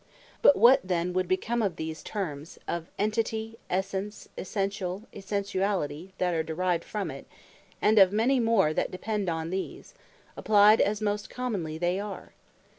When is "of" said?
1.61-1.75, 2.67-2.89, 7.99-8.11